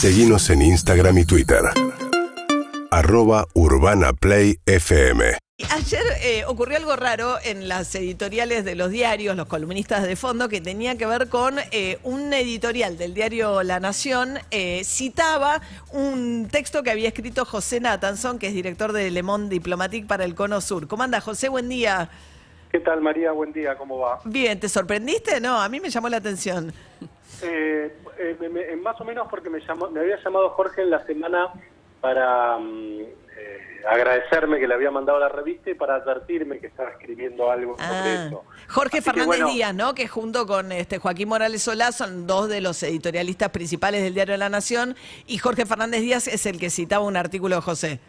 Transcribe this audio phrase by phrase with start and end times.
[0.00, 1.58] Seguimos en Instagram y Twitter.
[2.92, 5.36] Arroba Urbana Play FM.
[5.72, 10.48] Ayer eh, ocurrió algo raro en las editoriales de los diarios, los columnistas de fondo,
[10.48, 14.38] que tenía que ver con eh, un editorial del diario La Nación.
[14.52, 19.48] eh, citaba un texto que había escrito José Natanson, que es director de Le Monde
[19.48, 20.86] Diplomatique para el Cono Sur.
[20.86, 21.48] ¿Cómo anda, José?
[21.48, 22.08] Buen día.
[22.70, 23.32] ¿Qué tal, María?
[23.32, 24.20] Buen día, ¿cómo va?
[24.24, 25.40] Bien, ¿te sorprendiste?
[25.40, 26.72] No, a mí me llamó la atención.
[27.42, 30.90] Eh, eh, me- me- más o menos porque me, llamó, me había llamado Jorge en
[30.90, 31.48] la semana
[32.02, 36.90] para mm, eh, agradecerme que le había mandado la revista y para advertirme que estaba
[36.90, 38.44] escribiendo algo sobre Ah, eso.
[38.68, 39.94] Jorge Así que, Fernández bueno, Díaz, ¿no?
[39.94, 44.36] Que junto con este Joaquín Morales Solá son dos de los editorialistas principales del diario
[44.36, 44.94] La Nación
[45.26, 48.00] y Jorge Fernández Díaz es el que citaba un artículo de José.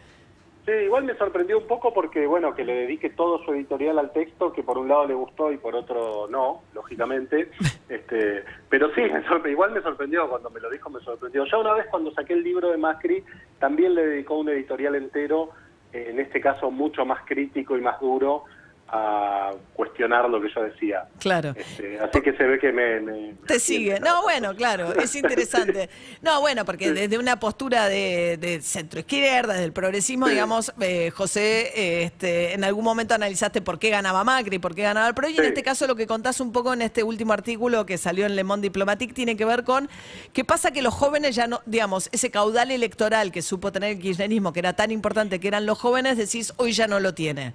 [0.65, 4.11] Sí, igual me sorprendió un poco porque, bueno, que le dedique todo su editorial al
[4.11, 7.49] texto, que por un lado le gustó y por otro no, lógicamente.
[7.89, 11.45] este Pero sí, me igual me sorprendió, cuando me lo dijo me sorprendió.
[11.45, 13.23] Ya una vez cuando saqué el libro de Macri,
[13.59, 15.51] también le dedicó un editorial entero,
[15.93, 18.43] eh, en este caso mucho más crítico y más duro,
[18.91, 21.07] a cuestionar lo que yo decía.
[21.19, 21.53] Claro.
[21.55, 22.99] Este, así que se ve que me...
[23.01, 23.99] me- Te me sigue.
[23.99, 25.89] No, bueno, claro, es interesante.
[26.21, 30.31] No, bueno, porque desde una postura de, de centro izquierda, desde el progresismo, Sí.
[30.33, 34.83] digamos, eh, José, eh, este, en algún momento analizaste por qué ganaba Macri, por qué
[34.83, 37.33] ganaba el PRO, y en este caso lo que contás un poco en este último
[37.33, 39.89] artículo que salió en Le Monde Diplomatique tiene que ver con
[40.33, 43.99] qué pasa que los jóvenes ya no, digamos, ese caudal electoral que supo tener el
[43.99, 47.53] kirchnerismo, que era tan importante que eran los jóvenes, decís, hoy ya no lo tiene.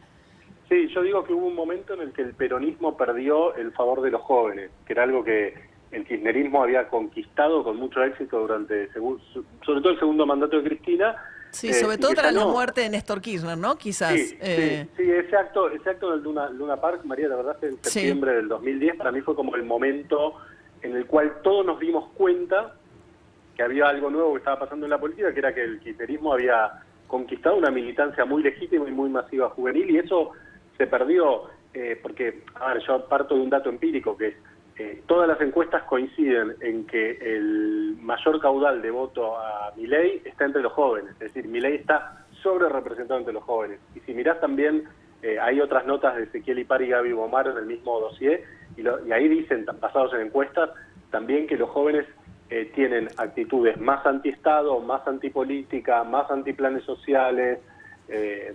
[0.68, 4.00] Sí, yo digo que hubo un momento en el que el peronismo perdió el favor
[4.00, 5.54] de los jóvenes, que era algo que
[5.90, 11.14] el kirchnerismo había conquistado con mucho éxito durante, sobre todo el segundo mandato de Cristina.
[11.50, 13.76] Sí, eh, sobre todo tras la muerte de Néstor Kirchner, ¿no?
[13.76, 14.12] Quizás.
[14.14, 17.56] Sí, eh, sí, sí, ese acto, ese acto del Luna, Luna Park, María, la verdad,
[17.62, 17.90] en Sí.
[17.90, 20.34] septiembre del 2010, para mí fue como el momento
[20.82, 22.74] en el cual todos nos dimos cuenta
[23.54, 26.32] que había algo nuevo que estaba pasando en la política, que era que el kirchnerismo
[26.32, 26.72] había
[27.06, 30.32] conquistado una militancia muy legítima y muy masiva juvenil, y eso
[30.76, 34.34] se perdió, eh, porque, a ver, yo parto de un dato empírico, que es,
[34.76, 40.44] eh, todas las encuestas coinciden en que el mayor caudal de voto a Milei está
[40.46, 43.78] entre los jóvenes, es decir, Milei está sobre representado entre los jóvenes.
[43.94, 44.84] Y si mirás también,
[45.22, 48.42] eh, hay otras notas de Ezequiel Ipar y Gaby Bomaro en el mismo dossier,
[48.76, 50.70] y, lo- y ahí dicen, basados en encuestas,
[51.10, 52.06] también que los jóvenes
[52.50, 57.58] eh, tienen actitudes más anti-Estado, más antipolítica, más antiplanes sociales.
[58.08, 58.54] Eh,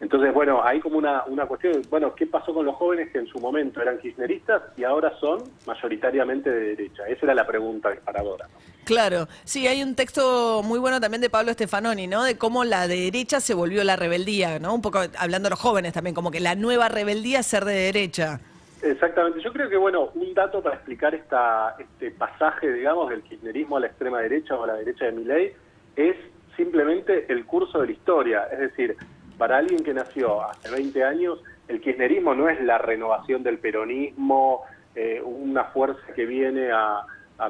[0.00, 3.26] entonces, bueno, hay como una, una cuestión, bueno, ¿qué pasó con los jóvenes que en
[3.26, 7.06] su momento eran kirchneristas y ahora son mayoritariamente de derecha?
[7.06, 8.48] Esa era la pregunta disparadora.
[8.48, 8.72] ¿no?
[8.84, 12.24] Claro, sí, hay un texto muy bueno también de Pablo Stefanoni, ¿no?
[12.24, 14.74] De cómo la derecha se volvió la rebeldía, ¿no?
[14.74, 17.74] Un poco hablando de los jóvenes también, como que la nueva rebeldía es ser de
[17.74, 18.40] derecha.
[18.82, 19.40] Exactamente.
[19.40, 23.80] Yo creo que, bueno, un dato para explicar esta, este pasaje, digamos, del kirchnerismo a
[23.80, 25.52] la extrema derecha o a la derecha de Milei
[25.94, 26.16] es
[26.56, 28.44] simplemente el curso de la historia.
[28.52, 28.96] Es decir,
[29.38, 34.62] para alguien que nació hace 20 años, el kirchnerismo no es la renovación del peronismo,
[34.94, 37.06] eh, una fuerza que viene a,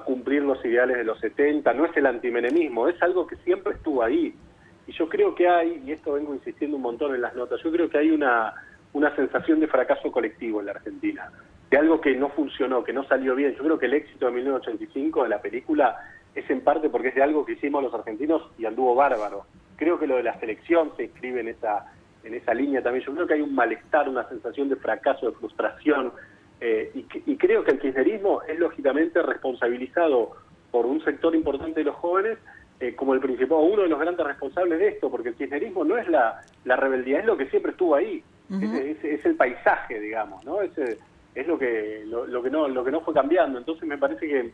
[0.06, 4.02] cumplir los ideales de los 70, no es el antimenemismo, es algo que siempre estuvo
[4.02, 4.34] ahí.
[4.86, 7.70] Y yo creo que hay, y esto vengo insistiendo un montón en las notas, yo
[7.70, 8.54] creo que hay una,
[8.94, 11.30] una sensación de fracaso colectivo en la Argentina,
[11.70, 13.54] de algo que no funcionó, que no salió bien.
[13.54, 15.98] Yo creo que el éxito de 1985 de la película
[16.34, 19.44] es en parte porque es de algo que hicimos los argentinos y anduvo bárbaro.
[19.76, 21.86] Creo que lo de la selección se inscribe en esa,
[22.24, 23.04] en esa línea también.
[23.04, 26.12] Yo creo que hay un malestar, una sensación de fracaso, de frustración,
[26.60, 30.30] eh, y, y creo que el kirchnerismo es lógicamente responsabilizado
[30.70, 32.38] por un sector importante de los jóvenes
[32.80, 35.98] eh, como el principal, uno de los grandes responsables de esto, porque el kirchnerismo no
[35.98, 38.64] es la, la rebeldía, es lo que siempre estuvo ahí, Ujú.
[38.64, 40.62] es, es- es el paisaje, digamos, ¿no?
[40.62, 43.58] Es, es lo que lo, lo que no lo que no fue cambiando.
[43.58, 44.50] Entonces me parece que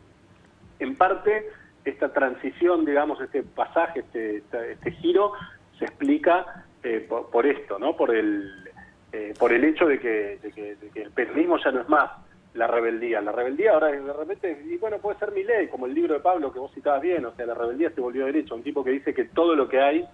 [0.78, 1.46] en parte
[1.88, 5.32] esta transición, digamos, este pasaje, este, este, giro,
[5.78, 7.96] se explica eh, por, por esto, ¿no?
[7.96, 8.68] Por el,
[9.12, 12.10] eh, por el hecho de que, de, que, el peronismo ya no es más
[12.54, 13.20] la rebeldía.
[13.20, 16.20] La rebeldía ahora de repente, y bueno, puede ser mi ley, como el libro de
[16.20, 18.90] Pablo que vos citabas bien, o sea, la rebeldía se volvió derecho, un tipo que
[18.90, 20.04] dice que todo lo que hay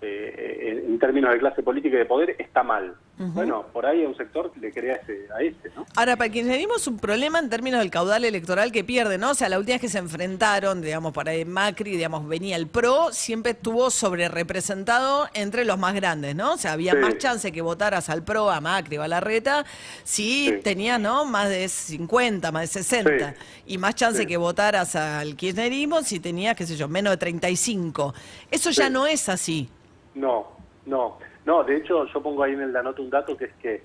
[0.00, 2.94] eh, en términos de clase política y de poder está mal.
[3.30, 5.86] Bueno, por ahí hay un sector que le crea ese, a ese, ¿no?
[5.96, 9.30] Ahora, para el kirchnerismo es un problema en términos del caudal electoral que pierde, ¿no?
[9.30, 13.12] O sea, la última vez que se enfrentaron, digamos, para Macri, digamos, venía el PRO,
[13.12, 16.54] siempre estuvo sobre representado entre los más grandes, ¿no?
[16.54, 16.98] O sea, había Sí.
[16.98, 19.64] más chance que votaras al PRO, a Macri o a Larreta,
[20.04, 20.56] si Sí.
[20.62, 21.24] tenías, ¿no?
[21.24, 23.30] Más de 50, más de 60.
[23.30, 23.36] Sí.
[23.74, 28.14] Y más chance que votaras al kirchnerismo si tenías, qué sé yo, menos de 35.
[28.50, 29.68] Eso ya no es así.
[30.14, 30.48] No,
[30.86, 31.64] no, no.
[31.64, 33.82] De hecho, yo pongo ahí en la nota un dato que es que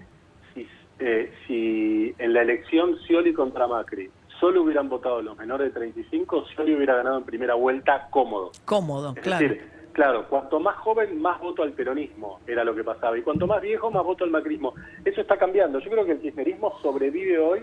[0.54, 0.68] si,
[1.00, 4.10] eh, si en la elección Scioli contra Macri,
[4.40, 8.52] solo hubieran votado los menores de 35, solo hubiera ganado en primera vuelta cómodo.
[8.66, 9.48] Cómodo, Es claro.
[9.48, 13.18] decir, claro, cuanto más joven, más voto al peronismo era lo que pasaba.
[13.18, 14.74] Y cuanto más viejo, más voto al macrismo.
[15.04, 15.80] Eso está cambiando.
[15.80, 17.62] Yo creo que el kirchnerismo sobrevive hoy,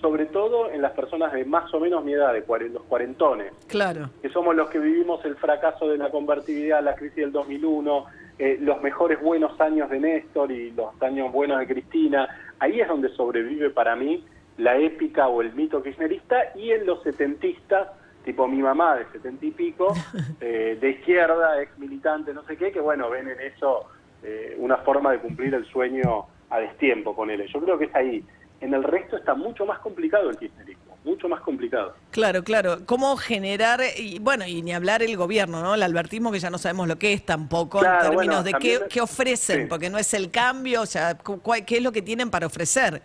[0.00, 4.10] sobre todo en las personas de más o menos mi edad, de los cuarentones Claro.
[4.22, 8.04] que somos los que vivimos el fracaso de la convertibilidad, la crisis del 2001,
[8.38, 12.28] eh, los mejores buenos años de Néstor y los años buenos de Cristina.
[12.58, 14.24] Ahí es donde sobrevive para mí
[14.58, 17.88] la épica o el mito kirchnerista y en los setentistas,
[18.24, 19.94] tipo mi mamá de setenta y pico,
[20.40, 23.86] eh, de izquierda, ex militante, no sé qué, que bueno, ven en eso
[24.22, 27.46] eh, una forma de cumplir el sueño a destiempo, ponele.
[27.48, 28.24] Yo creo que es ahí.
[28.60, 31.94] En el resto está mucho más complicado el kirchnerismo, mucho más complicado.
[32.10, 32.78] Claro, claro.
[32.84, 35.74] ¿Cómo generar, y bueno, y ni hablar el gobierno, ¿no?
[35.76, 38.52] El albertismo que ya no sabemos lo que es tampoco Claro, en términos bueno, de
[38.60, 39.66] qué, qué ofrecen, sí.
[39.68, 42.46] porque no es el cambio, o sea, cu- cuál- qué es lo que tienen para
[42.48, 43.00] ofrecer.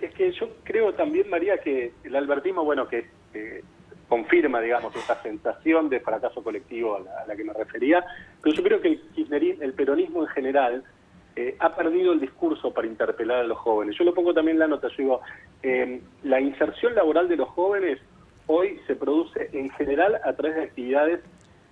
[0.00, 3.64] Es que yo creo también, María, que el albertismo, bueno, que eh,
[4.08, 8.04] confirma, digamos, esa sensación de fracaso colectivo a la, a la que me refería,
[8.42, 10.84] pero yo creo que el, kirchnerismo, el peronismo en general
[11.36, 13.94] eh, ha perdido el discurso para interpelar a los jóvenes.
[13.98, 15.20] Yo lo pongo también en la nota, yo digo,
[15.62, 17.98] eh, la inserción laboral de los jóvenes
[18.46, 21.20] hoy se produce en general a través de actividades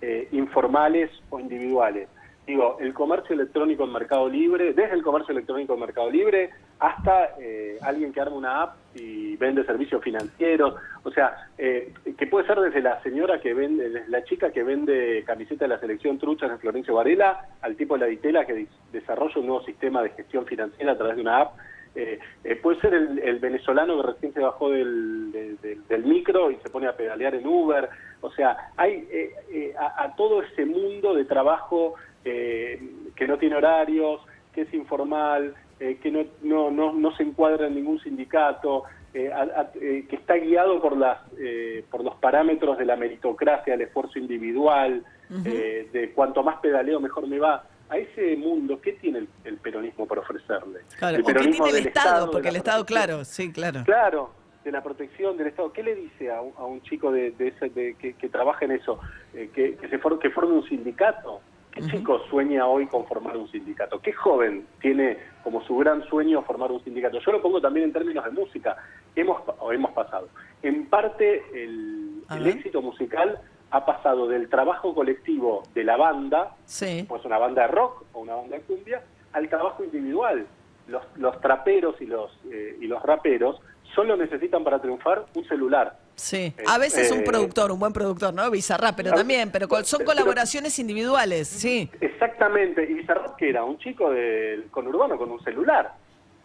[0.01, 2.07] eh, informales o individuales.
[2.45, 7.31] Digo, el comercio electrónico en Mercado Libre, desde el comercio electrónico en Mercado Libre hasta
[7.39, 12.45] eh, alguien que arma una app y vende servicios financieros, o sea, eh, que puede
[12.45, 16.51] ser desde la señora que vende, la chica que vende camiseta de la selección truchas
[16.51, 20.45] en Florencio Varela, al tipo de la ditela que desarrolla un nuevo sistema de gestión
[20.45, 21.53] financiera a través de una app,
[21.95, 26.03] eh, eh, puede ser el, el venezolano que recién se bajó del, de- de- del
[26.03, 27.89] micro y se pone a pedalear en Uber.
[28.21, 31.95] O sea, hay eh, eh, a, a todo ese mundo de trabajo
[32.25, 32.81] eh,
[33.15, 34.21] que no tiene horarios,
[34.53, 38.83] que es informal, eh, que no, no, no, no se encuadra en ningún sindicato,
[39.13, 42.95] eh, a- a- eh, que está guiado por, las, eh, por los parámetros de la
[42.95, 47.63] meritocracia, el esfuerzo individual, de cuanto más pedaleo mejor me va.
[47.89, 50.79] A ese mundo, ¿qué tiene el, el peronismo para ofrecerle?
[50.97, 51.17] Claro.
[51.17, 52.31] El ¿O qué peronismo tiene el Estado?
[52.31, 53.81] Porque el Estado, claro, sí, claro.
[53.85, 54.31] Claro,
[54.63, 55.71] de la protección del Estado.
[55.71, 58.65] ¿Qué le dice a un, a un chico de, de ese- de- que, que trabaja
[58.65, 58.99] en eso?
[59.35, 61.41] Eh, que, que se for- que forme un sindicato.
[61.75, 63.99] ¿Qué chico sueña hoy con formar un sindicato?
[63.99, 67.19] ¿Qué joven tiene como su gran sueño formar un sindicato?
[67.19, 68.77] Yo lo pongo también en términos de música.
[69.13, 70.29] Hemos, o hemos pasado.
[70.63, 73.41] En parte, el, éxito musical
[73.71, 77.05] ha pasado del trabajo colectivo de la banda, Sí.
[77.09, 80.47] pues una banda de rock o una banda de cumbia, al trabajo individual.
[80.87, 83.59] Los, los traperos y los, eh, y los raperos
[83.95, 85.97] solo necesitan para triunfar un celular.
[86.15, 88.49] Sí, a veces un Eh, productor, un buen productor, ¿no?
[88.51, 91.89] Bizarrap, pero también, pero son pero- colaboraciones individuales, sí.
[92.01, 95.93] Exactamente, y Bizarrap que era un chico del conurbano con un celular,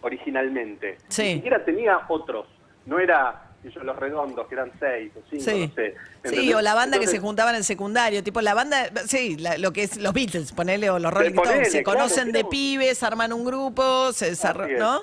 [0.03, 0.99] originalmente.
[1.09, 1.23] Sí.
[1.23, 2.47] Ni siquiera tenía otros,
[2.87, 5.67] no era los redondos, que eran seis o cinco, Sí.
[5.69, 5.95] no sé.
[6.25, 9.37] Sí, o la banda que se Entonces, juntaba en el secundario, tipo la banda, sí,
[9.37, 12.41] la- lo que es los Beatles, ponele, o los Rolling Stones, se claro, conocen de
[12.41, 12.49] claro.
[12.49, 14.81] pibes, arman un grupo, se desarrollan, es.
[14.81, 15.03] ¿no?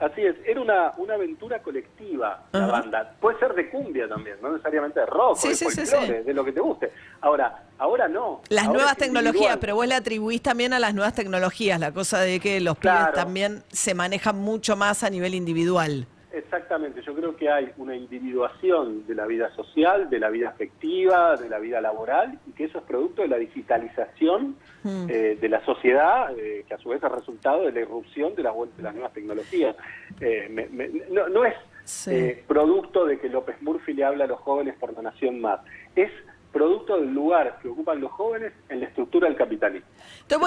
[0.00, 3.14] Así es, era una, una aventura colectiva la banda.
[3.20, 6.18] Puede ser de cumbia también, no necesariamente de rock, Sí, o de sí, sí, folclore,
[6.20, 6.24] sí.
[6.24, 6.90] de lo que te guste.
[7.20, 8.40] Ahora, ahora no.
[8.48, 12.20] Las Ahora nuevas tecnologías, pero vos le atribuís también a las nuevas tecnologías, la cosa
[12.20, 13.12] de que los pibes Claro.
[13.12, 16.06] también se manejan mucho más a nivel individual.
[16.32, 21.36] Exactamente, yo creo que hay una individuación de la vida social, de la vida afectiva,
[21.36, 25.06] de la vida laboral, y que eso es producto de la digitalización Mm.
[25.10, 28.42] eh, de la sociedad, eh, que a su vez es resultado de la irrupción de
[28.44, 29.76] las, de las nuevas tecnologías.
[30.20, 32.10] Eh, me- me- no, no es Sí.
[32.14, 35.60] eh, producto de que López Murphy le habla a los jóvenes por la nación más,
[35.96, 36.10] es
[36.52, 39.86] producto del lugar que ocupan los jóvenes en la estructura del capitalismo.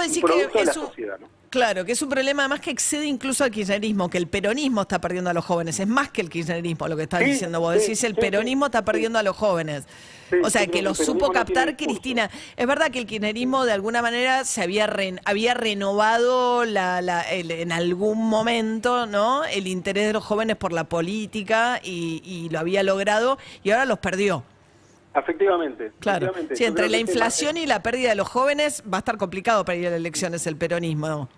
[0.02, 1.28] Es un decís que de es la un, sociedad, ¿no?
[1.50, 5.00] Claro, que es un problema además que excede incluso al kirchnerismo, que el peronismo está
[5.00, 5.80] perdiendo a los jóvenes.
[5.80, 7.74] Es más que el kirchnerismo lo que estás Sí, diciendo vos.
[7.76, 9.86] sí, Decís el peronismo sí, está perdiendo a los jóvenes.
[10.44, 11.78] O sea, que lo supo no captar.
[11.78, 12.30] Cristina.
[12.58, 17.22] Es verdad que el kirchnerismo de alguna manera se había, ren- había renovado la, la-
[17.22, 19.46] el- en algún momento ¿no?
[19.46, 23.86] el interés de los jóvenes por la política y, y lo había logrado y ahora
[23.86, 24.44] los perdió.
[25.16, 25.92] Efectivamente.
[26.00, 26.26] Claro.
[26.26, 26.56] efectivamente.
[26.56, 29.76] Sí, entre la inflación y la pérdida de los jóvenes va a estar complicado para
[29.76, 31.30] ir a las elecciones el peronismo.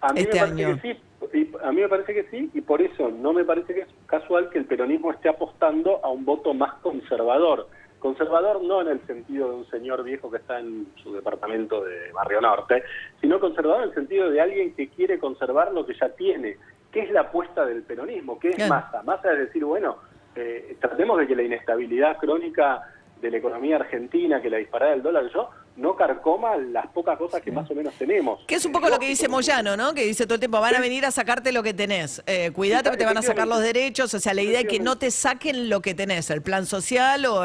[0.00, 0.80] A mí este me parece año.
[0.80, 1.00] que sí,
[1.34, 3.88] y a mí me parece que sí, y por eso no me parece que es
[4.06, 7.68] casual que el peronismo esté apostando a un voto más conservador.
[7.98, 12.12] Conservador no en el sentido de un señor viejo que está en su departamento de
[12.12, 12.84] Barrio Norte,
[13.20, 16.56] sino conservador en el sentido de alguien que quiere conservar lo que ya tiene.
[16.92, 18.38] ¿Qué es la apuesta del peronismo?
[18.38, 19.02] ¿Qué es masa?
[19.02, 19.96] Masa es decir, bueno,
[20.36, 22.82] eh, tratemos de que la inestabilidad crónica
[23.20, 27.40] de la economía argentina, que la disparada del dólar, yo no carcoma las pocas cosas
[27.40, 28.40] que más o menos tenemos.
[28.46, 29.94] Que es un poco lo que dice Moyano, ¿no?
[29.94, 32.22] Que dice todo el tiempo, van a venir a sacarte lo que tenés.
[32.26, 34.12] Eh, cuidate, te van a sacar los derechos.
[34.12, 37.24] O sea, la idea es que no te saquen lo que tenés, el plan social
[37.26, 37.44] o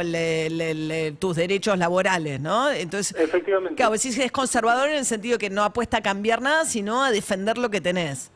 [1.19, 2.71] tus derechos laborales, ¿no?
[2.71, 3.75] Entonces, Efectivamente.
[3.75, 7.11] claro, que es conservador en el sentido que no apuesta a cambiar nada, sino a
[7.11, 8.32] defender lo que tenés.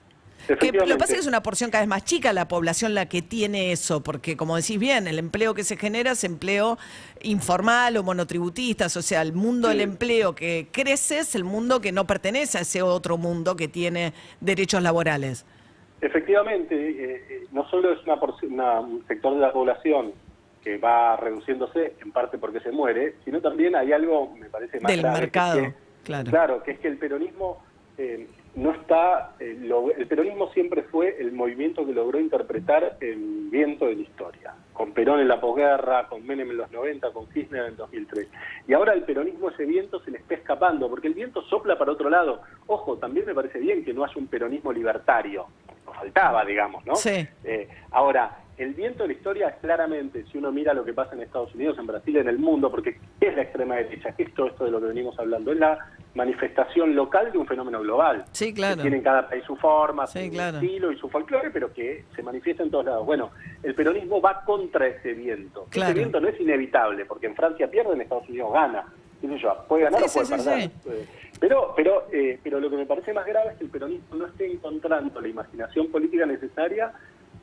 [0.56, 2.94] Que lo que pasa es que es una porción cada vez más chica la población
[2.94, 6.78] la que tiene eso, porque como decís bien, el empleo que se genera es empleo
[7.22, 11.92] informal o monotributista, o sea, el mundo del empleo que crece es el mundo que
[11.92, 15.46] no pertenece a ese otro mundo que tiene derechos laborales.
[16.00, 20.14] Efectivamente, eh, eh, no solo es una, un sector de la población
[20.64, 24.92] que va reduciéndose, en parte porque se muere, sino también hay algo, me parece más
[24.92, 25.74] Del mercado,
[26.04, 26.30] claro.
[26.30, 27.64] Claro, que es que el peronismo...
[27.98, 29.58] Eh, no está, eh,
[29.98, 34.94] el peronismo siempre fue el movimiento que logró interpretar el viento de la historia, con
[34.94, 38.32] Perón en la posguerra, con Menem en los 90, con Kirchner en el 2003.
[38.68, 41.92] Y ahora el peronismo ese viento se le está escapando, porque el viento sopla para
[41.92, 42.42] otro lado.
[42.66, 45.46] Ojo, también me parece bien que no haya un peronismo libertario,
[45.86, 46.96] nos faltaba, digamos, ¿no?
[46.96, 47.28] Sí.
[47.44, 51.14] Eh, ahora, el viento de la historia es claramente, si uno mira lo que pasa
[51.14, 54.14] en Estados Unidos, en Brasil, en el mundo, porque ¿qué es la extrema derecha?
[54.14, 55.52] ¿Qué es todo esto de lo que venimos hablando?
[55.52, 55.78] Es la
[56.16, 58.26] manifestación local de un fenómeno global.
[58.32, 58.78] Sí, claro.
[58.78, 62.24] Que tiene en cada país su forma, su estilo y su folclore, pero que se
[62.24, 63.06] manifiesta en todos lados.
[63.06, 63.30] Bueno,
[63.62, 65.68] el peronismo va contra ese viento.
[65.72, 68.86] Ese viento no es inevitable, porque en Francia pierde, en Estados Unidos gana.
[69.22, 69.66] yo?
[69.68, 70.72] Puede ganar o puede perder.
[70.90, 71.06] Eh,
[71.40, 74.26] pero, pero, eh, pero lo que me parece más grave es que el peronismo no
[74.26, 76.92] esté encontrando la imaginación política necesaria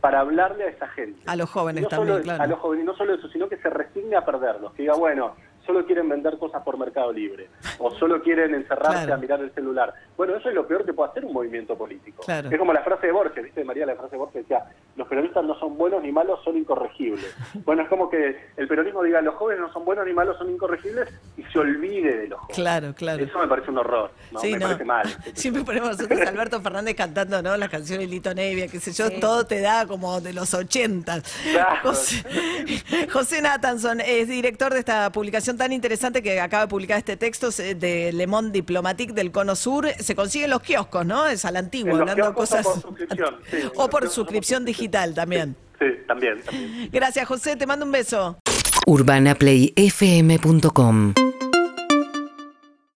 [0.04, 1.22] para hablarle a esa gente.
[1.24, 2.42] A los jóvenes también, claro.
[2.42, 5.34] A los jóvenes, no solo eso, sino que se resigne a perderlos, que diga, bueno,
[5.66, 9.92] solo quieren vender cosas por Mercado Libre o solo quieren encerrarse a mirar el celular.
[10.16, 12.22] Bueno, eso es lo peor que puede hacer un movimiento político.
[12.28, 13.86] Es como la frase de Borges, ¿viste, María?
[13.86, 14.64] La frase de Borges decía,
[14.96, 17.34] los peronistas no son buenos ni malos, son incorregibles.
[17.64, 20.50] Bueno, es como que el peronismo diga, los jóvenes no son buenos ni malos, son
[20.50, 22.56] incorregibles y se olvide de los jóvenes.
[22.56, 23.24] Claro, claro.
[23.24, 24.42] Eso me parece un horror, ¿no?
[24.42, 25.06] me parece mal.
[25.34, 27.56] Siempre ponemos nosotros a Alberto Fernández cantando, ¿no?
[27.56, 31.22] Las canciones de Lito Nevia, qué sé yo, todo te da como de los ochentas.
[31.82, 32.24] José,
[33.12, 37.48] José Nathanson es director de esta publicación tan interesante que acaba de publicar este texto
[37.50, 39.88] de Le Monde Diplomatique del Cono Sur.
[39.98, 41.26] Se consigue en los kioscos, ¿no?
[41.26, 42.66] Es a la antigua, hablando cosas.
[42.76, 43.36] O por suscripción,
[43.76, 45.54] o por suscripción digital también.
[45.78, 46.88] Sí, también, también.
[46.92, 47.56] Gracias, José.
[47.56, 48.38] Te mando un beso.
[48.86, 51.14] UrbanaPlayFM.com